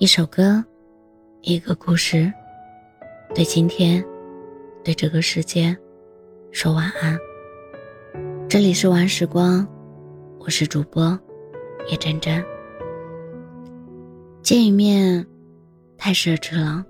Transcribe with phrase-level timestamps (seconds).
[0.00, 0.64] 一首歌，
[1.42, 2.32] 一个故事，
[3.34, 4.04] 对今天，
[4.84, 5.76] 对这个世界，
[6.52, 7.18] 说晚安。
[8.48, 9.66] 这里是晚时光，
[10.38, 11.18] 我是主播
[11.90, 12.40] 叶真真。
[14.40, 15.26] 见一面
[15.96, 16.84] 太奢侈了。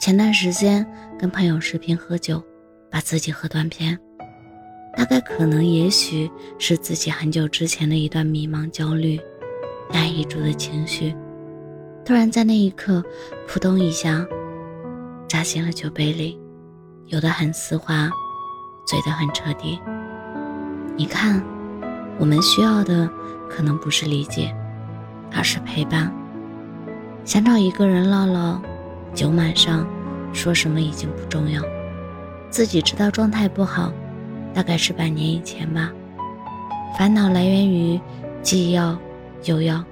[0.00, 0.86] 前段时间
[1.18, 2.42] 跟朋友视频喝酒，
[2.90, 3.98] 把自己喝断片，
[4.96, 9.20] 大概可能也许是自己很久之前的一段迷茫、焦虑、
[9.92, 11.14] 压抑住的情绪。
[12.04, 13.02] 突然在那一刻，
[13.48, 14.26] 扑通一下，
[15.26, 16.38] 扎进了酒杯里，
[17.06, 18.10] 有的很丝滑，
[18.86, 19.80] 醉得很彻底。
[20.96, 21.42] 你看，
[22.18, 23.08] 我们需要的
[23.48, 24.54] 可能不是理解，
[25.34, 26.12] 而是陪伴。
[27.24, 28.60] 想找一个人唠唠，
[29.14, 29.86] 酒满上，
[30.34, 31.62] 说什么已经不重要。
[32.50, 33.90] 自己知道状态不好，
[34.52, 35.90] 大概是半年以前吧。
[36.98, 37.98] 烦恼来源于
[38.42, 38.94] 既要
[39.44, 39.82] 又要。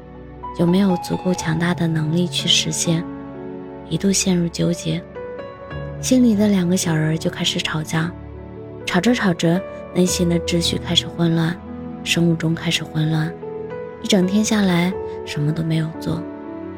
[0.59, 3.02] 有没有足够强大的能力去实现？
[3.88, 5.03] 一度陷入纠结，
[6.00, 8.11] 心里的两个小人就开始吵架，
[8.86, 9.61] 吵着吵着，
[9.94, 11.55] 内心的秩序开始混乱，
[12.05, 13.33] 生物钟开始混乱。
[14.03, 14.92] 一整天下来，
[15.25, 16.22] 什么都没有做，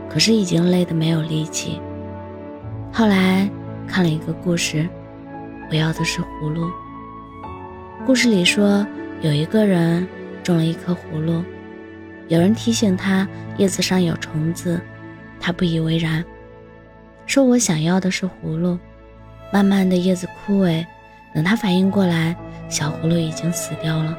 [0.09, 1.81] 可是已经累得没有力气。
[2.92, 3.48] 后来
[3.88, 4.88] 看了一个故事，
[5.70, 6.69] 我要的是葫芦。
[8.06, 8.86] 故事里说，
[9.20, 10.06] 有一个人
[10.42, 11.42] 种了一颗葫芦。
[12.28, 14.80] 有人提醒他叶子上有虫子，
[15.39, 16.25] 他不以为然，
[17.27, 18.78] 说：“我想要的是葫芦。”
[19.53, 20.84] 慢慢的叶子枯萎，
[21.34, 22.34] 等他反应过来，
[22.69, 24.16] 小葫芦已经死掉了。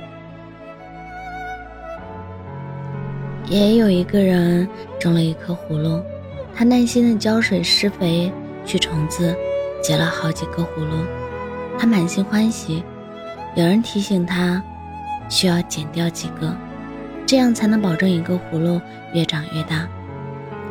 [3.47, 4.67] 也有一个人
[5.00, 6.02] 种了一颗葫芦，
[6.56, 8.31] 他耐心的浇水、施肥、
[8.66, 9.36] 去虫子，
[9.84, 11.06] 结了好几个葫芦，
[11.78, 12.84] 他满心欢喜。
[13.56, 14.64] 有人提醒他，
[15.28, 16.56] 需要剪掉几个。
[17.26, 18.80] 这样才能保证一个葫芦
[19.14, 19.88] 越长越大。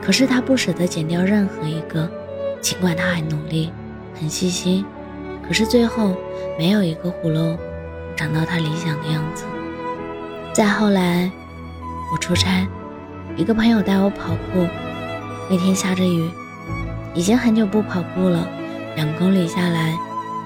[0.00, 2.10] 可是他不舍得剪掉任何一个，
[2.60, 3.72] 尽管他很努力、
[4.18, 4.84] 很细心，
[5.46, 6.14] 可是最后
[6.58, 7.56] 没有一个葫芦
[8.14, 9.44] 长到他理想的样子。
[10.52, 11.30] 再后来，
[12.12, 12.68] 我出差，
[13.36, 14.68] 一个朋友带我跑步，
[15.50, 16.30] 那天下着雨，
[17.14, 18.46] 已经很久不跑步了，
[18.94, 19.96] 两公里下来，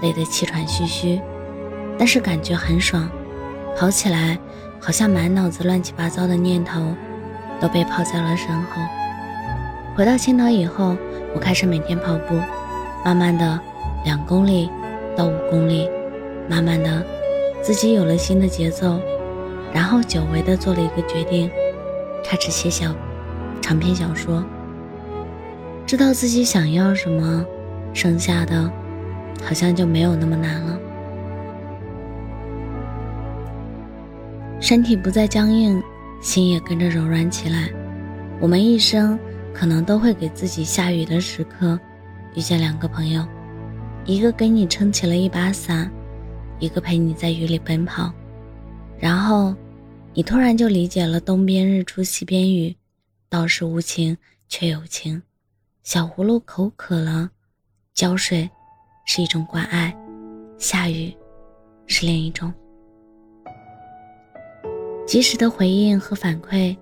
[0.01, 1.21] 累得气喘吁吁，
[1.99, 3.11] 但是感觉很爽，
[3.77, 4.39] 跑起来。
[4.81, 6.95] 好像满脑子乱七八糟的念头
[7.61, 8.83] 都被抛在了身后。
[9.95, 10.97] 回到青岛以后，
[11.35, 12.35] 我开始每天跑步，
[13.05, 13.59] 慢慢的，
[14.05, 14.71] 两公里
[15.17, 15.89] 到五公里，
[16.49, 17.05] 慢慢的，
[17.61, 19.01] 自己有了新的节奏，
[19.73, 21.51] 然后久违的做了一个决定，
[22.25, 22.95] 开始写小
[23.61, 24.45] 长篇小说。
[25.85, 27.45] 知道自己想要什么，
[27.93, 28.71] 剩下的，
[29.43, 30.79] 好像就没有那么难了。
[34.69, 35.83] 身体不再僵硬，
[36.21, 37.73] 心也跟着柔软起来。
[38.39, 39.19] 我们一生
[39.51, 41.81] 可能都会给自己下雨的时刻，
[42.35, 43.27] 遇见两个朋友，
[44.05, 45.91] 一个给你撑起了一把伞，
[46.59, 48.13] 一个陪你在雨里奔跑。
[48.99, 49.55] 然后，
[50.13, 52.77] 你突然就理解了“东边日出西边雨，
[53.31, 54.15] 道是无晴
[54.51, 55.23] 却有晴”。
[55.83, 57.31] 小葫芦口渴了，
[57.95, 58.47] 浇水
[59.07, 59.97] 是一种关爱，
[60.59, 61.11] 下雨
[61.87, 62.53] 是另一种。
[65.09, 66.77] 及时的回应和反馈，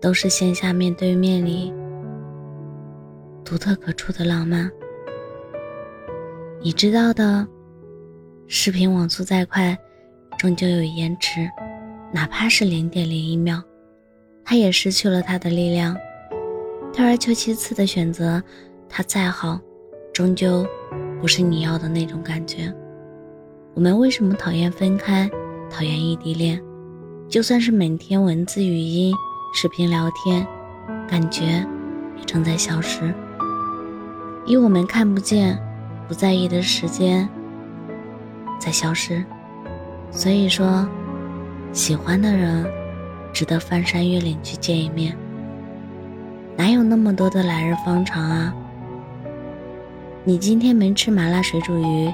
[0.00, 1.74] 都是线下面对面里
[3.44, 4.70] 独特可触的浪漫。
[6.60, 7.44] 你知道的，
[8.46, 9.76] 视频网速再快，
[10.38, 11.50] 终究有延迟，
[12.12, 13.60] 哪怕是零点零一秒，
[14.44, 15.96] 它也失去了它的力量。
[16.92, 18.40] 退而求其次的选择，
[18.88, 19.58] 它再好，
[20.12, 20.64] 终究
[21.20, 22.72] 不是你要的那种感觉。
[23.74, 25.28] 我们为什么讨厌分开，
[25.68, 26.62] 讨厌异地恋？
[27.32, 29.10] 就算是每天文字、语音、
[29.54, 30.46] 视频聊天，
[31.08, 31.66] 感觉
[32.18, 33.10] 也正在消失。
[34.44, 35.58] 以我们看不见、
[36.06, 37.26] 不在意的时间
[38.60, 39.24] 在消失。
[40.10, 40.86] 所以说，
[41.72, 42.66] 喜欢的人
[43.32, 45.16] 值得翻山越岭去见一面。
[46.54, 48.54] 哪有那么多的来日方长啊？
[50.22, 52.12] 你今天没吃麻辣水煮鱼，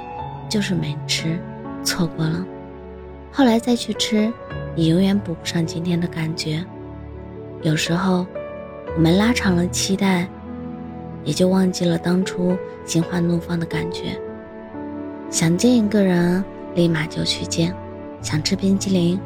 [0.48, 1.36] 就是没吃，
[1.82, 2.46] 错过了。
[3.32, 4.32] 后来再去吃。
[4.78, 6.64] 你永远补不上今天的感觉。
[7.62, 8.24] 有时候，
[8.94, 10.28] 我们拉长了期待，
[11.24, 14.16] 也就忘记了当初心花怒放的感觉。
[15.30, 16.44] 想见一个人，
[16.76, 17.72] 立马就去见；
[18.22, 19.18] 想吃冰激凌，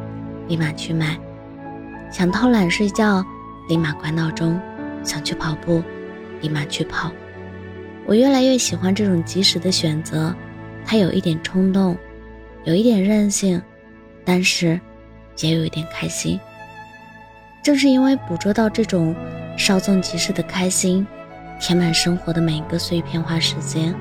[0.49, 1.19] 立马去买；
[2.11, 3.23] 想偷懒睡觉，
[3.69, 4.59] 立马关闹钟；
[5.05, 5.83] 想去跑步，
[6.41, 7.13] 立马去跑。
[8.07, 10.35] 我越来越喜欢这种及时的选择，
[10.83, 11.95] 它有一点冲动，
[12.65, 13.61] 有一点任性，
[14.25, 14.81] 但是。
[15.41, 16.39] 也有一点开心，
[17.63, 19.15] 正是因为捕捉到这种
[19.57, 21.07] 稍纵即逝的开心，
[21.61, 23.95] 填满生活的每一个碎片化时间，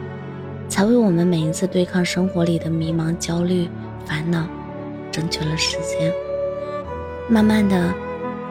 [0.67, 3.69] 才为我们每一次对抗生活里的迷茫、焦虑、
[4.05, 4.47] 烦恼，
[5.11, 6.11] 争取了时间。
[7.29, 7.93] 慢慢的，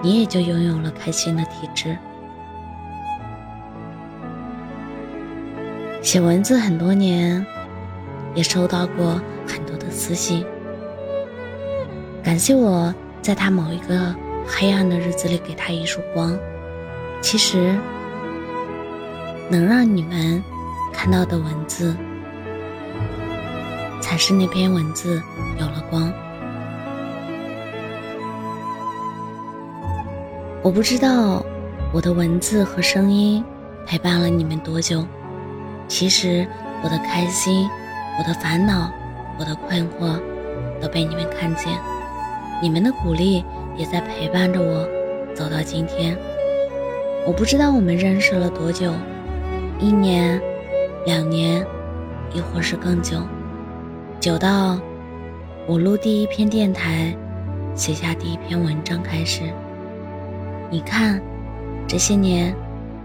[0.02, 1.96] 你也就拥有了开心的体质。
[6.02, 7.44] 写文字很多年，
[8.34, 10.46] 也收到过很多的私信，
[12.30, 14.14] 感谢我在他某一个
[14.46, 16.38] 黑暗的日子里给他一束光。
[17.20, 17.76] 其实，
[19.48, 20.40] 能让你们
[20.92, 21.92] 看到的文字，
[24.00, 25.20] 才是那篇文字
[25.58, 26.12] 有了光。
[30.62, 31.44] 我不知道
[31.92, 33.44] 我的文字和声音
[33.84, 35.04] 陪伴了你们多久。
[35.88, 36.46] 其实，
[36.84, 37.68] 我的开心、
[38.20, 38.88] 我的烦恼、
[39.36, 40.16] 我的困惑，
[40.80, 41.76] 都被你们看见。
[42.62, 43.44] 你们的鼓励
[43.76, 44.86] 也在陪伴着我
[45.34, 46.16] 走到今天。
[47.26, 48.92] 我不知道我们认识了多久，
[49.78, 50.40] 一年、
[51.06, 51.66] 两年，
[52.34, 53.16] 亦或是更久，
[54.18, 54.78] 久到
[55.66, 57.16] 我录第一篇电台、
[57.74, 59.42] 写下第一篇文章开始。
[60.70, 61.20] 你看，
[61.86, 62.54] 这些年，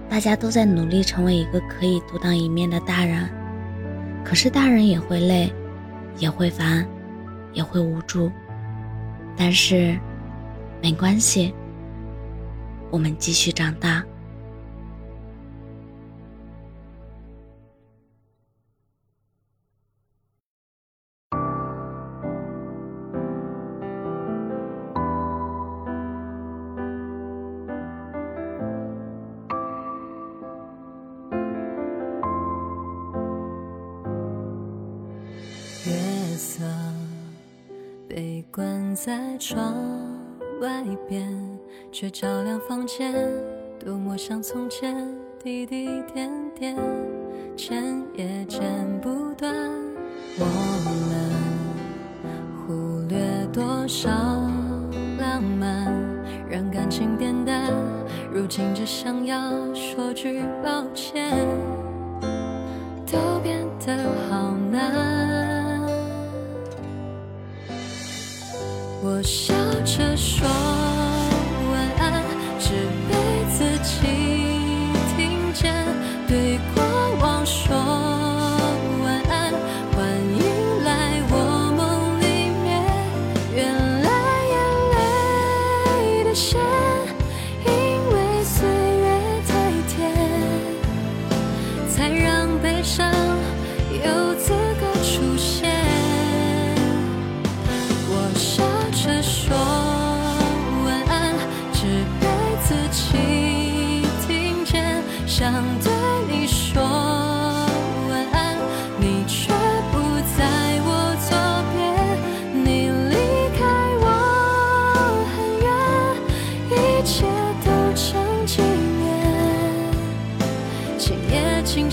[0.10, 3.30] 大家都在努力成为一个可以独当一面的大人，
[4.24, 5.52] 可是大人也会累，
[6.18, 6.86] 也会烦，
[7.54, 8.32] 也会无助，
[9.38, 10.00] 但是，
[10.82, 11.54] 没关系。
[12.92, 14.04] 我们继续长大。
[38.56, 39.76] 关在窗。
[40.62, 41.30] 外边，
[41.92, 43.14] 却照亮房间，
[43.78, 44.96] 多么像从前，
[45.44, 46.78] 滴滴点点，
[47.58, 48.64] 剪也剪
[49.02, 49.54] 不断。
[50.40, 50.46] 我
[51.10, 51.32] 们
[52.56, 54.10] 忽略多少
[55.20, 55.94] 浪漫，
[56.50, 57.74] 让感情变淡，
[58.32, 61.30] 如今只想要说句抱歉，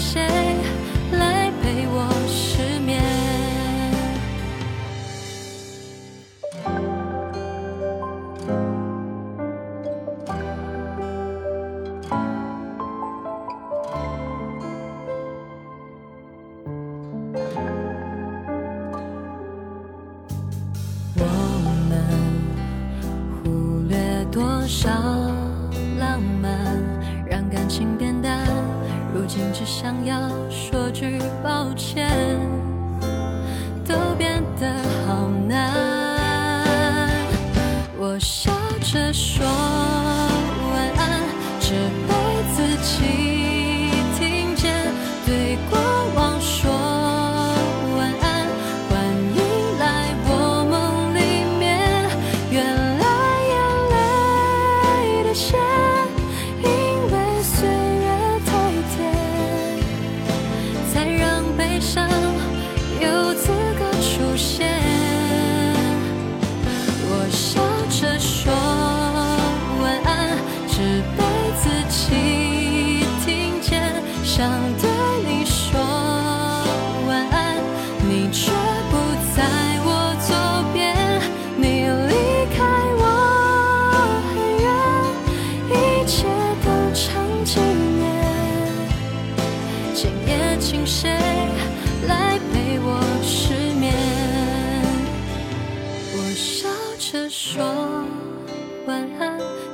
[0.02, 0.41] 谁
[29.34, 32.06] 如今只想要说句抱歉，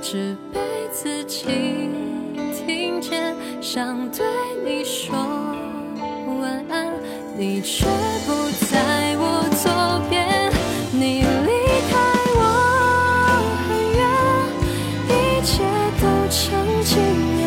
[0.00, 0.60] 只被
[0.92, 1.44] 自己
[2.54, 3.34] 听见。
[3.60, 4.24] 想对
[4.64, 5.14] 你说
[6.40, 6.92] 晚安，
[7.36, 7.84] 你却
[8.26, 10.50] 不在我左边。
[10.92, 11.50] 你离
[11.90, 11.92] 开
[12.36, 12.40] 我
[13.68, 14.00] 很远，
[15.08, 15.12] 一
[15.44, 15.62] 切
[16.00, 16.36] 都成
[16.82, 16.96] 纪
[17.36, 17.38] 念。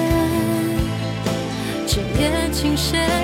[1.85, 3.20] 今夜，请写。